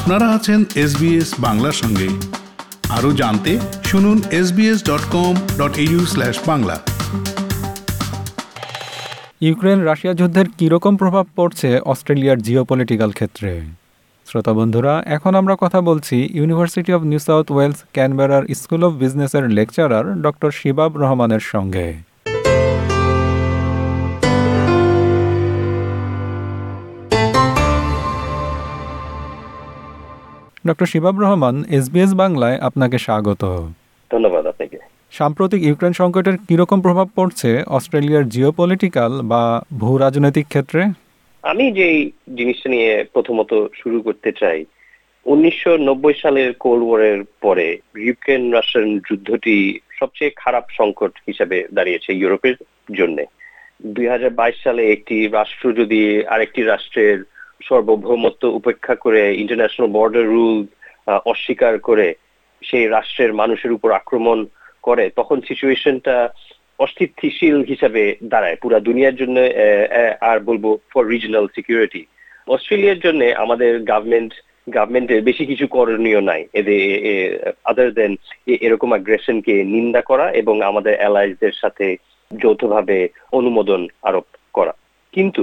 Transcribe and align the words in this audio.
আপনারা 0.00 0.28
আছেন 0.28 0.64
এসবিএস 0.74 1.34
বাংলার 1.38 1.72
সঙ্গে। 1.72 2.08
আরও 2.88 3.12
জানতে 3.12 3.58
শুনুন 3.84 4.22
SBS 4.30 4.84
dot 4.84 5.04
com 5.12 5.34
dot 5.58 5.78
u 5.78 6.06
slash 6.06 6.38
Bangla. 6.46 6.80
Ukraine 9.40 9.80
Russia 9.80 10.14
যুদ্ধের 10.14 10.48
কীরকম 10.58 10.96
প্রভাব 10.96 11.26
পড়ছে 11.36 11.80
অস্ট্রেলিয়ার 11.80 12.38
জিওপলিটিক্যাল 12.38 13.10
ক্ষেত্রে? 13.10 13.60
শ্রোতা 14.26 14.52
বন্ধুরা, 14.52 15.02
এখন 15.06 15.34
আমরা 15.34 15.56
কথা 15.60 15.80
বলছি 15.80 16.28
university 16.32 16.92
of 16.92 17.02
New 17.02 17.18
South 17.18 17.52
Wales 17.52 17.76
ক্যানবেরার 17.92 18.42
school 18.54 18.84
of 18.84 18.92
বিজনেসের 18.92 19.48
লেকচারার 19.48 20.22
ডক্টর 20.22 20.50
শিবাব 20.50 20.96
রহমানের 20.96 21.40
সঙ্গে। 21.40 22.09
ডক্টর 30.66 30.86
শিবাব 30.86 31.20
রহমান 31.20 31.64
এসবিএস 31.70 32.14
বাংলায় 32.14 32.58
আপনাকে 32.58 32.98
স্বাগত। 32.98 33.68
ধন্যবাদ 34.10 34.46
আপনাকে। 34.46 34.78
সাম্প্রতিক 35.10 35.62
ইউক্রেন 35.62 35.92
সংকটের 35.92 36.36
কীরকম 36.48 36.80
প্রভাব 36.80 37.08
পড়ছে 37.16 37.62
অস্ট্রেলিয়ার 37.66 38.28
জিওপলিটিক্যাল 38.28 39.22
বা 39.22 39.62
ভূ 39.78 39.98
রাজনৈতিক 39.98 40.46
ক্ষেত্রে? 40.46 40.84
আমি 41.42 41.72
যে 41.72 42.10
জিনিসটা 42.36 42.70
নিয়ে 42.70 43.04
প্রথমত 43.12 43.66
শুরু 43.74 44.00
করতে 44.00 44.32
চাই 44.40 44.64
উনিশশো 45.24 45.76
নব্বই 45.76 46.14
সালের 46.22 46.52
কোল্ড 46.52 46.84
ওয়ারের 46.84 47.24
পরে 47.40 47.78
ইউক্রেন 47.96 48.52
রাশিয়ান 48.52 48.98
যুদ্ধটি 48.98 49.78
সবচেয়ে 49.90 50.30
খারাপ 50.36 50.64
সংকট 50.70 51.12
হিসেবে 51.26 51.68
দাঁড়িয়েছে 51.74 52.12
ইউরোপের 52.12 52.54
জন্য। 52.96 53.24
দুই 53.86 54.06
হাজার 54.06 54.30
বাইশ 54.30 54.62
সালে 54.62 54.92
একটি 54.92 55.28
রাষ্ট্র 55.28 55.72
যদি 55.72 56.26
আরেকটি 56.26 56.62
রাষ্ট্রের 56.62 57.18
সার্বভৌমত্ব 57.66 58.42
উপেক্ষা 58.58 58.94
করে 59.04 59.22
ইন্টারন্যাশনাল 59.42 59.88
বর্ডার 59.96 60.26
রুল 60.34 60.58
অস্বীকার 61.32 61.74
করে, 61.88 62.08
সেই 62.62 62.86
রাষ্ট্রের 62.96 63.32
মানুষের 63.40 63.72
উপর 63.76 63.90
আক্রমণ 64.00 64.38
করে, 64.86 65.04
তখন 65.18 65.38
সিচুয়েশনটা 65.48 66.16
অস্থিতিশীল 66.84 67.56
হিসাবে 67.70 68.02
দাঁড়ায়। 68.32 68.56
পুরো 68.62 68.78
দুনিয়ার 68.88 69.18
জন্য 69.20 69.36
আর 70.30 70.38
বলব 70.48 70.64
ফর 70.90 71.02
রিজনাল 71.12 71.46
সিকিউরিটি 71.56 72.02
অস্ট্রেলিয়ার 72.54 73.02
জন্য 73.06 73.20
আমাদের 73.44 73.72
গভর্নমেন্ট 73.90 74.32
গভর্নমেন্টের 74.76 75.20
বেশি 75.28 75.44
কিছু 75.50 75.66
করণীয় 75.76 76.20
নাই। 76.30 76.42
এদের 76.60 76.82
আদার 77.70 77.88
দেন 77.98 78.12
এরকম 78.66 78.90
আগ্রেশনকে 78.98 79.54
নিন্দা 79.74 80.00
করা 80.10 80.26
এবং 80.40 80.54
আমাদের 80.70 80.94
অ্যালাইজদের 80.98 81.54
সাথে 81.62 81.86
যৌথভাবে 82.30 82.98
অনুমোদন 83.38 83.80
আরোপ 84.08 84.26
করা। 84.56 84.74
কিন্তু 85.14 85.42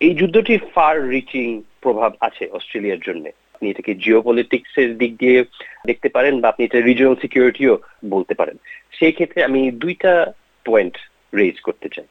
এই 0.00 0.14
যুদ্ধটির 0.14 0.60
ফার 0.74 1.08
রিচিং 1.08 1.62
প্রভাব 1.80 2.12
আছে 2.20 2.48
অস্ট্রেলিয়ার 2.52 2.98
জন্য। 2.98 3.28
আপনি 3.54 3.70
এটাকে 3.70 3.94
জিও 3.94 4.22
এর 4.76 4.96
দিক 4.96 5.16
দিয়ে 5.16 5.44
দেখতে 5.86 6.08
পারেন 6.08 6.40
বা 6.40 6.48
আপনি 6.48 6.64
এটা 6.64 6.80
রিজিওনাল 6.80 7.16
সিকিউরিটিও 7.20 7.78
বলতে 8.10 8.34
পারেন। 8.34 8.56
সেই 8.92 9.12
ক্ষেত্রে 9.12 9.44
আমি 9.44 9.70
দুইটা 9.70 10.32
পয়েন্ট 10.64 10.96
রেজ 11.34 11.60
করতে 11.60 11.88
চাই। 11.94 12.04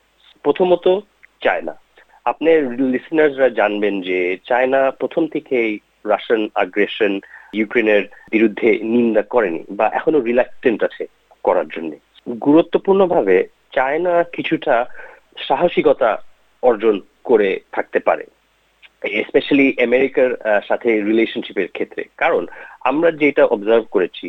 প্রথমত 0.43 0.99
চায়না। 1.41 1.79
আপনার 2.25 2.71
লিসনার্সরা 2.71 3.49
জানবেন 3.49 4.01
যে 4.01 4.37
চায়না 4.45 4.91
প্রথম 4.91 5.27
থেকেই 5.27 5.79
রাশিয়ান 6.05 6.49
আগ্রেশন 6.55 7.19
ইউক্রেনের 7.53 8.03
বিরুদ্ধে 8.31 8.79
নিন্দা 8.83 9.21
করেনি 9.21 9.63
বা 9.69 9.89
এখনও 9.93 10.19
রিল্যাক্টেন্ট 10.19 10.83
আছে 10.83 11.07
করার 11.43 11.67
জন্য। 11.67 11.91
গুরুত্বপূর্ণভাবে 12.41 13.47
চায়না 13.73 14.23
কিছুটা 14.23 14.85
সাহসিকতা 15.47 16.23
অর্জন 16.61 17.01
করে 17.29 17.49
থাকতে 17.75 17.99
পারে 18.07 18.25
স্পেশালি 19.29 19.67
আমেরিকার 19.87 20.31
সাথে 20.67 20.89
রিলেশনশিপের 21.09 21.69
ক্ষেত্রে। 21.75 22.03
কারণ 22.23 22.43
আমরা 22.89 23.09
যেটা 23.21 23.43
অবজার্ভ 23.55 23.85
করেছি, 23.95 24.25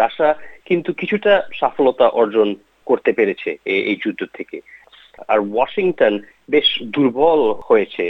রাশিয়া 0.00 0.30
কিন্তু 0.68 0.90
কিছুটা 1.00 1.32
সফলতা 1.60 2.06
অর্জন 2.20 2.48
করতে 2.88 3.10
পেরেছে 3.18 3.50
এই 3.90 3.96
যুদ্ধ 4.02 4.22
থেকে। 4.38 4.58
আর 5.32 5.38
ওয়াশিংটন 5.52 6.14
বেশ 6.54 6.68
দুর্বল 6.94 7.40
হয়েছে 7.68 8.04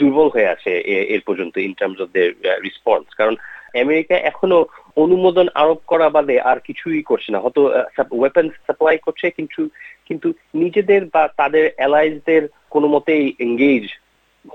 দুর্বল 0.00 0.28
হয়ে 0.34 0.52
আছে 0.54 0.72
এর 1.14 1.22
পর্যন্ত 1.28 1.54
in 1.66 1.72
terms 1.78 2.00
of 2.04 2.08
their 2.16 2.28
response 2.66 3.06
কারণ 3.20 3.34
আমেরিকা 3.82 4.16
এখনও 4.30 4.60
অনুমোদন 5.04 5.46
আরোপ 5.62 5.80
করা 5.92 6.08
বাদে 6.16 6.36
আর 6.50 6.58
কিছুই 6.68 7.02
করছে 7.10 7.28
না। 7.32 7.38
হয়তো 7.44 7.62
ওয়েপন 8.20 8.46
সাপ্লাই 8.66 8.98
করছে, 9.06 9.26
কিন্তু 9.38 9.60
কিন্তু 10.08 10.28
নিজেদের 10.62 11.02
বা 11.14 11.22
তাদের 11.40 11.64
অ্যালাইজদের 11.76 12.44
কোনো 12.70 12.88
মতেই 12.88 13.34
এঙ্গেজ 13.38 13.84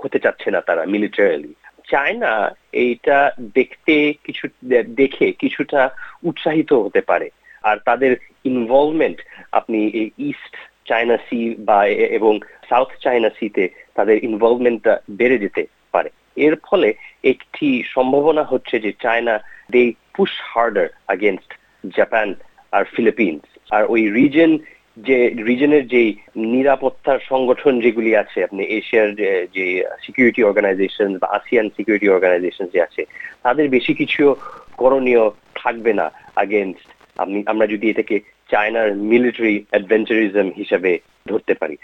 হতে 0.02 0.18
চাচ্ছে 0.18 0.50
না 0.50 0.60
তারা 0.60 0.84
মিলিটারিলি 0.84 1.54
চায়না 1.90 2.56
এইটা 2.72 3.32
দেখতে 3.54 4.14
কিছু, 4.24 4.48
দেখে 4.86 5.32
কিছুটা 5.32 5.90
উৎসাহিত 6.22 6.72
হতে 6.72 7.00
পারে। 7.00 7.30
আর 7.62 7.76
তাদের 7.84 8.16
ইনভলভমেন্ট 8.44 9.18
আপনি 9.52 9.78
ইস্ট 10.18 10.54
চায়না 10.88 11.16
সি 11.16 11.54
বা 11.58 11.86
এবং 11.86 12.40
সাউথ 12.68 12.88
চায়না 13.00 13.30
সিতে 13.38 13.68
তাদের 13.94 14.24
ইনভলভমেন্টটা 14.24 15.00
বেড়ে 15.10 15.38
যেতে 15.38 15.66
পারে। 15.92 16.10
এর 16.36 16.54
ফলে 16.56 16.94
একটি 17.24 17.82
সম্ভাবনা 17.82 18.42
হচ্ছে 18.42 18.80
যে 18.80 18.92
China 19.02 19.40
they 19.70 19.92
push 20.16 20.30
harder 20.42 20.88
against 21.08 21.54
Japan 21.96 22.34
R 22.72 22.84
Philippines 22.84 23.42
আর 23.70 23.84
ওই 23.88 24.08
রিজন 24.08 24.58
যে 24.96 25.34
রিজনের 25.48 25.88
যে 25.88 26.14
নিরাপত্তার 26.36 27.18
সংগঠন 27.28 27.80
যেগুলি 27.80 28.16
আছে, 28.16 28.44
আপনি 28.44 28.62
এশিয়ার 28.64 29.14
যে 29.56 29.84
সিকিউরিটি 30.02 30.42
অর্গানাইজেশন 30.44 31.18
বা 31.18 31.26
আসিয়ান 31.28 31.68
সিকিউরিটি 31.76 32.08
অর্গানাইজেশন 32.08 32.66
যে 32.72 32.82
আছে, 32.82 33.02
তাদের 33.42 33.68
বেশি 33.68 33.94
কিছু 33.94 34.34
করণীয় 34.76 35.30
থাকবে 35.54 35.92
না 35.92 36.10
আগেনস্ট 36.36 36.88
আপনি, 37.18 37.42
আমরা 37.46 37.66
যদি 37.66 37.90
এটাকে 37.90 38.20
চায়নার 38.50 38.96
মিলিটারি 38.96 39.64
অ্যাডভেঞ্চারিজম 39.70 40.50
হিসাবে 40.56 40.98
ধরতে 41.28 41.54
পারি। 41.54 41.76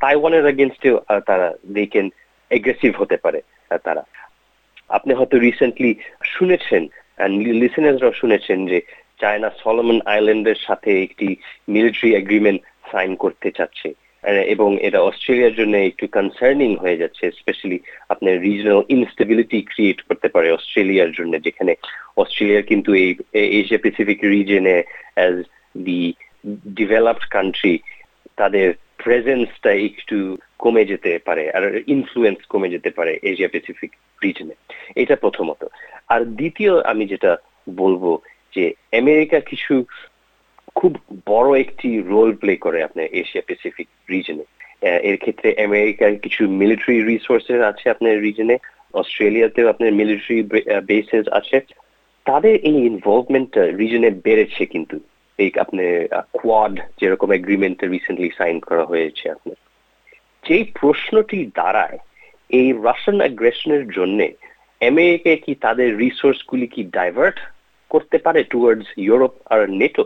তাইওয়ানের 0.00 0.46
এগেনস্টেও 0.46 1.00
তারা 1.26 1.54
দে 1.66 1.86
ক্যান 1.86 2.10
এগ্রেসিভ 2.50 2.92
হতে 2.98 3.16
পারে 3.16 3.40
তারা। 3.84 4.02
আপনি 4.88 5.14
হয়তো 5.14 5.38
রিসেন্টলি 5.38 5.94
শুনেছেন 6.24 6.82
লিসেনার্সরাও 7.62 8.12
শুনেছেন 8.12 8.66
যে 8.66 8.80
চায়না 9.20 9.50
সলোমন 9.62 9.98
আইল্যান্ডের 10.14 10.58
সাথে 10.66 10.90
একটি 11.02 11.28
মিলিটারি 11.68 12.10
এগ্রিমেন্ট 12.14 12.60
সাইন 12.92 13.10
করতে 13.24 13.50
চাচ্ছে। 13.58 13.88
এবং 14.54 14.70
এটা 14.86 15.00
অস্ট্রেলিয়ার 15.00 15.54
জন্য 15.54 15.74
একটু 15.76 16.04
কনসার্নিং 16.16 16.70
হয়ে 16.82 17.00
যাচ্ছে 17.02 17.24
স্পেশালি 17.30 17.78
আপনার 18.08 18.34
রিজনাল 18.40 18.80
ইনস্টেবিলিটি 18.88 19.58
ক্রিয়েট 19.62 19.98
করতে 20.08 20.28
পারে 20.28 20.48
অস্ট্রেলিয়ার 20.50 21.10
জন্য, 21.18 21.32
যেখানে 21.46 21.72
অস্ট্রেলিয়ার 22.16 22.68
কিন্তু 22.70 22.90
এই 23.02 23.10
এশিয়া 23.60 23.80
প্যাসিফিক 23.82 24.18
রিজনে 24.34 24.76
অ্যাজ 25.14 25.34
দি 25.86 26.02
ডেভেলপড 26.78 27.26
কান্ট্রি 27.30 27.74
তাদের 28.36 28.66
প্রেজেন্সটা 29.04 29.70
একটু 29.88 30.16
কমে 30.58 30.84
যেতে 30.84 31.10
পারে, 31.24 31.44
আর 31.56 31.64
ইনফ্লুয়েন্স 31.86 32.38
কমে 32.52 32.68
যেতে 32.74 32.90
পারে 32.90 33.12
এশিয়া 33.22 33.52
প্যাসিফিক 33.52 33.90
রিজনে 34.24 34.54
এটা 35.02 35.16
প্রথমত। 35.16 35.62
আর 36.08 36.20
দ্বিতীয় 36.38 36.72
আমি 36.90 37.04
যেটা 37.12 37.32
বলব 37.82 38.04
যে 38.56 38.64
আমেরিকা 39.00 39.38
কিছু 39.50 39.74
খুব 40.78 40.92
বড় 41.26 41.48
একটি 41.60 41.88
রোল 42.12 42.30
প্লে 42.40 42.54
করে 42.64 42.78
আপনার 42.82 43.06
এশিয়া 43.20 43.46
প্যাসিফিক 43.48 43.88
রিজনে 44.12 44.44
এর 45.08 45.16
ক্ষেত্রে 45.22 45.48
আমেরিকার 45.68 46.12
কিছু 46.24 46.42
মিলিটারি 46.60 46.98
রিসোর্সেস 47.02 47.60
আছে 47.70 47.86
আপনার 47.90 48.14
রিজনে 48.26 48.56
অস্ট্রেলিয়াতেও 49.00 49.70
আপনার 49.72 49.90
মিলিটারি 50.00 50.38
বেসেস 50.90 51.26
আছে। 51.38 51.56
তাদের 52.26 52.54
এই 52.70 52.76
ইনভলভমেন্টটা 52.90 53.62
রিজনে 53.80 54.10
বেড়েছে 54.26 54.62
কিন্তু। 54.72 54.96
এই 55.38 55.50
আপনার 55.64 55.90
কোয়াড 56.38 56.74
যেরকম 57.00 57.28
এগ্রিমেন্ট 57.32 57.78
রিসেন্টলি 57.94 58.30
সাইন 58.38 58.56
করা 58.68 58.84
হয়েছে 58.84 59.24
আপনার। 59.30 59.58
যেই 60.46 60.64
প্রশ্নটি 60.80 61.38
দাঁড়ায়, 61.54 61.98
এই 62.58 62.68
রাশিয়ান 62.86 63.18
অ্যাগ্রেশনের 63.22 63.84
জন্য 63.96 64.18
আমেরিকা 64.90 65.32
কি 65.44 65.52
তাদের 65.64 65.88
রিসোর্স 66.04 66.40
গুলি 66.50 66.66
কি 66.74 66.82
ডাইভার্ট 66.98 67.38
করতে 67.90 68.16
পারে 68.18 68.40
টুয়ার্ডস 68.44 68.88
ইউরোপ 69.06 69.34
আর 69.52 69.60
নেটো 69.80 70.04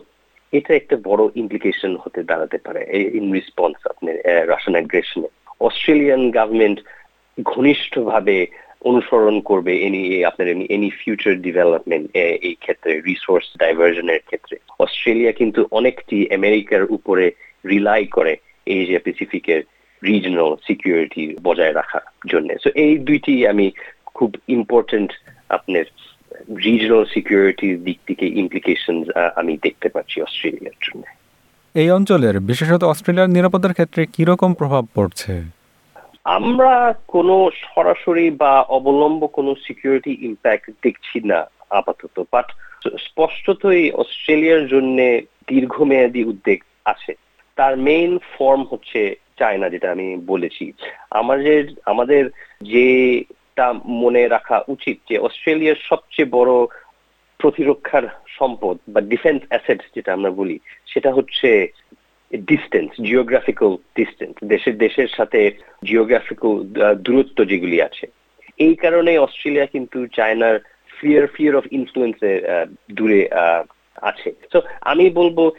এটা 0.52 0.72
একটা 0.74 0.96
বড় 1.08 1.22
ইমপ্লিকেশন 1.34 1.92
হতে 1.96 2.20
দাঁড়াতে 2.22 2.58
পারে 2.58 2.80
ইন 3.18 3.26
রেসপন্স 3.32 3.76
আপনার 3.86 4.14
রাশিয়ান 4.48 4.74
অ্যাগ্রেশনে 4.74 5.28
অস্ট্রেলিয়ান 5.60 6.22
গভর্নমেন্ট 6.30 6.78
ঘনিষ্ঠভাবে 7.42 8.46
অনুসরণ 8.80 9.40
করবে 9.40 9.72
এনি 9.86 10.24
আপনার 10.24 10.48
এনি 10.48 10.90
ফিউচার 10.90 11.34
ডেভেলপমেন্ট 11.40 12.06
এই 12.16 12.54
ক্ষেত্রে 12.54 12.92
রিসোর্স 13.00 13.46
ডাইভার্জনের 13.58 14.20
ক্ষেত্রে। 14.28 14.56
অস্ট্রেলিয়া 14.78 15.32
কিন্তু 15.32 15.60
অনেকটি 15.70 16.18
আমেরিকার 16.34 16.82
উপরে 16.90 17.26
রিলাই 17.68 18.04
করে 18.06 18.32
এশিয়া 18.66 19.00
প্যাসিফিকের 19.04 19.60
রিজনাল 20.02 20.50
সিকিউরিটি 20.66 21.22
বজায় 21.42 21.74
রাখার 21.74 22.04
জন্য। 22.26 22.48
সো 22.64 22.68
এই 22.74 22.98
দুইটি 22.98 23.32
আমি 23.46 23.66
খুব 24.14 24.30
ইম্পর্টেন্ট 24.48 25.10
আপনার 25.48 25.84
রিজনাল 26.48 27.04
সিকিউরিটির 27.04 27.84
দিক 27.84 27.98
থেকে 28.06 28.26
ইমপ্লিকেশন 28.26 29.04
আমি 29.37 29.58
দেখতে 29.62 29.88
পাচ্ছি 29.88 30.22
অস্ট্রেলিয়ার 30.22 30.78
জন্য। 30.82 31.02
এই 31.75 31.90
অঞ্চলের 31.90 32.40
বিশেষত 32.40 32.84
অস্ট্রেলিয়ার 32.84 33.31
নিরাপত্তার 33.31 33.72
ক্ষেত্রে 33.72 34.06
কীরকম 34.06 34.54
প্রভাব 34.54 34.87
পড়ছে? 34.94 35.42
আমরা 36.25 36.94
কোনো 37.08 37.50
সরাসরি 37.75 38.31
বা 38.31 38.60
অবলম্ব 38.60 39.26
কোনো 39.26 39.54
সিকিউরিটি 39.66 40.19
ইম্প্যাক্ট 40.20 40.70
দেখছি 40.82 41.20
না 41.20 41.44
আপাতত। 41.70 42.22
বাট 42.32 42.44
স্পষ্টতই 42.98 43.90
অস্ট্রেলিয়ার 43.90 44.69
জন্য 44.69 45.20
দীর্ঘমেয়াদী 45.48 46.25
উদ্বেগ 46.25 46.62
আছে। 46.84 47.14
তার 47.56 47.76
মেইন 47.76 48.19
ফর্ম 48.19 48.64
হচ্ছে 48.70 49.14
চায়না 49.38 49.69
যেটা 49.69 49.90
আমি 49.90 50.16
বলেছি। 50.26 50.72
আমাদের 51.10 51.69
আমাদের 51.87 52.31
যেটা 53.50 53.73
মনে 53.85 54.29
রাখা 54.29 54.56
উচিত 54.69 54.97
যে 55.08 55.19
অস্ট্রেলিয়ার 55.19 55.79
সবচেয়ে 55.91 56.32
বড় 56.32 56.52
প্রতিরক্ষার 57.38 58.02
সম্পদ 58.38 58.76
বা 58.88 59.00
ডিফেন্স 59.00 59.43
অ্যাসেট 59.49 59.81
যেটা 59.94 60.12
আমরা 60.12 60.31
বলি, 60.31 60.58
সেটা 60.87 61.12
হচ্ছে 61.12 61.69
ডিস্টেন্স 62.35 62.91
জিওগ্রাফিক্যাল 63.02 63.73
ডিস্টেন্স 63.97 64.35
দেশের 64.44 64.79
দেশের 64.79 65.08
সাথে 65.08 65.41
জিওগ্রাফিক্যাল 65.85 66.55
দূরত্ব 66.94 67.44
যেগুলি 67.44 67.82
আছে। 67.82 68.06
এই 68.58 68.75
কারণে 68.75 69.19
অস্ট্রেলিয়া 69.19 69.67
কিন্তু 69.67 70.06
চায়নার 70.06 70.56
ফিয়ার 71.00 71.26
ফিয়ার 71.26 71.55
অফ 71.56 71.64
ইনফ্লুয়েন্সে 71.73 72.32
দূরে 72.93 73.29
আছে। 74.11 74.32
তো 74.52 74.58
আমি 74.81 75.11
বলব 75.11 75.50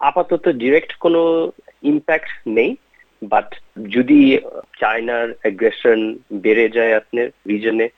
আপাতত 0.00 0.48
ডিরেক্ট 0.48 0.92
কোনো 0.94 1.52
ইম্প্যাক্ট 1.82 2.30
নেই। 2.46 2.76
বাট 3.22 3.48
যদি 3.88 4.38
চায়নার 4.80 5.28
অ্যাগ্রেশন 5.40 5.98
বেড়ে 6.32 6.68
যায় 6.68 6.96
আপনার 6.96 7.26
রিজনে 7.48 7.88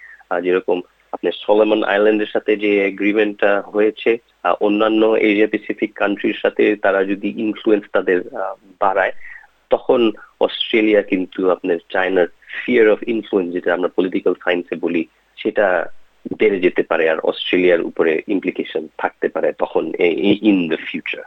যেরকম 0.43 0.81
আপনার 1.13 1.33
সলেমন 1.47 1.85
আইল্যান্ডের 1.85 2.33
সাথে 2.33 2.57
যে 2.57 2.87
এগ্রিমেন্টটা 2.87 3.61
হয়েছে 3.61 4.11
অন্যান্য 4.61 5.07
এরিয়া 5.07 5.47
প্যাসিফিক 5.47 5.91
কান্ট্রির 5.95 6.39
সাথে 6.43 6.77
তারা 6.77 7.05
যদি 7.05 7.29
ইনফ্লুয়েন্স 7.45 7.85
তাদের 7.93 8.19
বাড়ায়, 8.81 9.13
তখন 9.71 10.13
অস্ট্রেলিয়া 10.41 11.03
কিন্তু 11.03 11.51
আপনার 11.51 11.79
চায়নার 11.93 12.27
ফিয়ার 12.61 12.87
অফ 12.91 12.99
ইনফ্লুয়েন্স 13.15 13.53
যেটা 13.53 13.75
আমরা 13.75 13.89
পলিটিক্যাল 13.97 14.35
সায়েন্সে 14.45 14.77
বলি, 14.77 15.05
সেটা 15.37 15.67
বেড়ে 16.39 16.59
যেতে 16.61 16.83
পারে, 16.83 17.11
আর 17.11 17.19
অস্ট্রেলিয়ার 17.19 17.83
উপরে 17.83 18.23
ইমপ্লিকেশন 18.29 18.83
থাকতে 18.99 19.29
পারে 19.29 19.53
তখন 19.53 19.93
ইন 20.51 20.69
দ্য 20.69 20.79
ফিউচার 20.89 21.25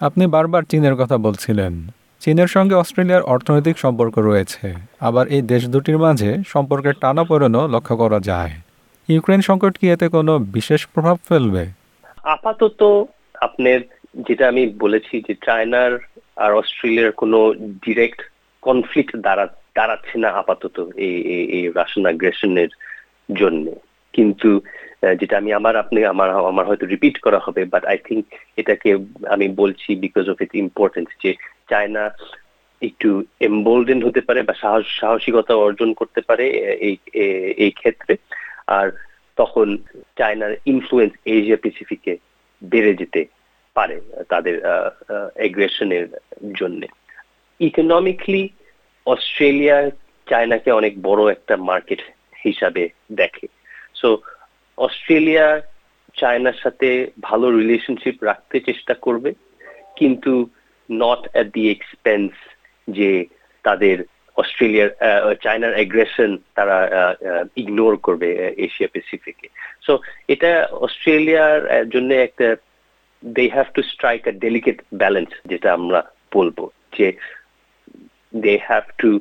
আপনি 0.00 0.26
বারবার 0.26 0.62
চীনের 0.62 0.94
কথা 0.94 1.16
বলছিলেন। 1.18 2.05
চীনের 2.26 2.46
সঙ্গে 2.46 2.74
অস্ট্রেলিয়ার 2.74 3.22
অর্থনৈতিক 3.22 3.78
সম্পর্ক 3.78 4.18
রয়েছে। 4.18 4.74
আবার 5.00 5.28
এই 5.28 5.42
দেশ 5.42 5.68
দুটির 5.68 5.98
মাঝে 5.98 6.36
সম্পর্কের 6.46 6.92
টানা 6.92 7.00
টানাপোড়েনও 7.00 7.68
লক্ষ্য 7.68 7.96
করা 7.96 8.20
যায়। 8.20 8.50
ইউক্রেন 9.08 9.40
সংকট 9.40 9.78
কি 9.78 9.90
এতে 9.90 10.08
কোনো 10.08 10.38
বিশেষ 10.38 10.86
প্রভাব 10.86 11.18
ফেলবে? 11.28 11.66
আপাতত 12.24 13.04
আপনার 13.40 13.80
যেটা 14.14 14.48
আমি 14.48 14.74
বলেছি 14.78 15.22
যে 15.28 15.34
চায়নার 15.34 15.98
আর 16.36 16.52
অস্ট্রেলিয়ার 16.52 17.12
কোনো 17.12 17.54
ডিরেক্ট 17.54 18.22
কনফ্লিক্ট 18.62 19.16
দাঁড়া 19.16 19.46
দাঁড়াচ্ছে 19.74 20.18
না 20.18 20.28
আপাতত 20.28 20.88
এই, 20.96 21.22
এই- 21.22 21.72
রাশিয়ান 21.74 22.14
আগ্রেশনের 22.14 22.68
জন্য। 23.36 23.72
কিন্তু 24.12 24.60
যেটা 25.20 25.38
আমি 25.38 25.52
আমার 25.52 25.76
আপনি, 25.76 26.04
আমার 26.04 26.30
আমার 26.30 26.66
হয়তো 26.66 26.86
রিপিট 26.86 27.18
করা 27.18 27.40
হবে 27.42 27.64
বাট 27.64 27.84
আই 27.84 27.98
থিঙ্ক 28.04 28.24
এটাকে 28.56 28.96
আমি 29.28 29.48
বলছি 29.48 29.96
বিকজ 29.96 30.30
অফ 30.30 30.42
ইটস 30.42 30.54
ইম্পর্টেন্স 30.54 31.08
যে 31.22 31.55
চায়না 31.70 32.04
একটু 32.82 33.08
এম্বোল্ডেন 33.48 34.00
হতে 34.06 34.20
পারে 34.20 34.40
বা 34.48 34.54
সাহস, 34.62 34.84
সাহসিকতা 35.00 35.54
অর্জন 35.56 35.90
করতে 36.00 36.20
পারে 36.28 36.44
এই 36.88 36.96
এই 37.64 37.72
ক্ষেত্রে। 37.80 38.14
আর 38.78 38.86
তখন 39.36 39.68
চায়নার 40.18 40.52
ইনফ্লুয়েন্স 40.72 41.12
এশিয়া 41.34 41.58
প্যাসিফিকে 41.62 42.12
বেড়ে 42.62 42.92
যেতে 43.00 43.20
পারে 43.76 43.96
তাদের 44.28 44.54
এগ্রেশনের 45.46 46.06
জন্য। 46.60 46.80
ইকোনমিকলি 47.60 48.42
অস্ট্রেলিয়া 49.06 49.78
চায়নাকে 50.30 50.70
অনেক 50.80 50.92
বড় 51.08 51.22
একটা 51.32 51.54
মার্কেট 51.70 52.00
হিসাবে 52.44 52.82
দেখে। 53.20 53.46
সো 54.00 54.08
অস্ট্রেলিয়া 54.86 55.46
চায়নার 56.20 56.58
সাথে 56.62 56.88
ভালো 57.20 57.46
রিলেশনশিপ 57.58 58.16
রাখতে 58.22 58.56
চেষ্টা 58.68 58.94
করবে, 59.04 59.30
কিন্তু 59.98 60.32
নট 60.90 61.28
অ্যাট 61.32 61.46
দি 61.46 61.70
এক্সপেন্স 61.70 62.32
যে 62.88 63.24
তাদের 63.62 63.96
অস্ট্রেলিয়ার 64.36 64.90
চায়নার 65.42 65.74
অ্যাগ্রেশন 65.74 66.38
তারা 66.54 66.78
ইগনোর 67.56 67.96
করবে 67.96 68.28
এশিয়া 68.56 68.88
প্যাসিফিকে 68.92 69.48
সো 69.82 69.98
এটা 70.28 70.68
অস্ট্রেলিয়ার 70.70 71.88
জন্য 71.88 72.14
একটা 72.14 72.56
they 73.24 73.48
have 73.48 73.66
to 73.74 73.82
strike 73.82 74.28
a 74.28 74.30
delicate 74.30 74.82
balance 74.94 75.28
যেটা 75.44 75.72
আমরা 75.72 76.00
বলব, 76.34 76.70
যে 76.98 77.12
দে 78.36 78.58
হ্যাভ 78.62 78.84
টু 78.98 79.20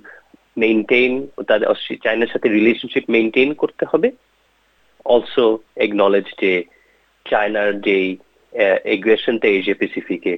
মেনটেন 0.57 1.27
তাদের 1.47 1.67
চায়নার 2.03 2.27
সাথে 2.27 2.49
রিলেশনশিপ 2.49 3.03
মেনটেন 3.09 3.53
করতে 3.53 3.85
হবে। 3.91 4.11
অলসো 5.05 5.59
একনলেজ 5.75 6.25
যে 6.41 6.63
চায়নার 7.25 7.81
যে 7.81 8.15
এগ্রেশনটা 8.83 9.47
এশিয়া 9.47 9.79
প্যাসিফিকে 9.79 10.37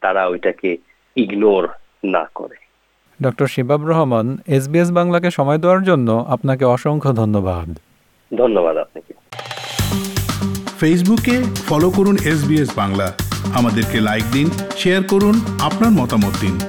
তারা 0.00 0.26
ওইটাকে 0.26 0.76
ইগনোর 1.16 1.68
না 2.04 2.24
করে। 2.34 2.56
ডক্টর 3.22 3.46
শিবাব 3.46 3.86
রহমান 3.86 4.38
এসবিএস 4.46 4.90
বাংলাকে 4.90 5.30
সময় 5.30 5.58
দেওয়ার 5.58 5.82
জন্য 5.82 6.26
আপনাকে 6.28 6.64
অসংখ্য 6.64 7.12
ধন্যবাদ। 7.12 7.78
ধন্যবাদ 8.36 8.76
আপনাকে। 8.76 9.12
ফেসবুকে 10.80 11.42
ফলো 11.68 11.90
করুন 11.90 12.16
এসবিএস 12.16 12.70
বাংলা। 12.76 13.12
আমাদেরকে 13.54 14.00
লাইক 14.00 14.24
দিন 14.32 14.50
শেয়ার 14.76 15.02
করুন 15.02 15.40
আপনার 15.60 15.90
মতামত 15.90 16.34
দিন। 16.40 16.60